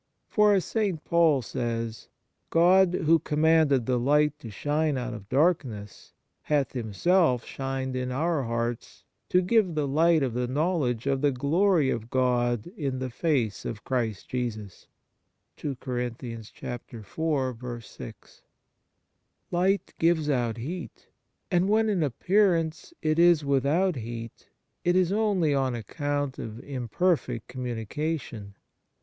For, 0.27 0.55
as 0.55 0.65
St. 0.65 1.03
Paul 1.05 1.43
says," 1.43 2.07
God, 2.49 2.95
who 3.05 3.19
com 3.19 3.41
manded 3.41 3.85
the 3.85 3.99
light 3.99 4.39
to 4.39 4.49
shine 4.49 4.97
out 4.97 5.13
of 5.13 5.29
darkness, 5.29 6.11
hath 6.41 6.71
Himself 6.71 7.45
shined 7.45 7.95
in 7.95 8.11
our 8.11 8.41
hearts 8.41 9.03
to 9.29 9.43
give 9.43 9.75
the 9.75 9.87
light 9.87 10.23
of 10.23 10.33
the 10.33 10.47
knowledge 10.47 11.05
of 11.05 11.21
the 11.21 11.31
glory 11.31 11.91
of 11.91 12.09
God 12.09 12.65
in 12.75 12.97
the 12.97 13.11
face 13.11 13.63
of 13.63 13.83
Christ 13.83 14.27
Jesus." 14.27 14.87
1 15.61 15.77
Light 19.51 19.93
gives 19.99 20.29
out 20.31 20.57
heat, 20.57 21.07
and 21.51 21.69
when 21.69 21.89
in 21.89 22.01
appearance 22.01 22.93
it 23.03 23.19
is 23.19 23.45
without 23.45 23.95
heat 23.97 24.49
it 24.83 24.95
is 24.95 25.11
only 25.11 25.53
on 25.53 25.75
account 25.75 26.39
of 26.39 26.59
imperfect 26.63 27.47
communication. 27.47 28.55